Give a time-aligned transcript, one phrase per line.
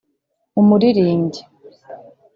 [0.59, 1.41] umuririmbyi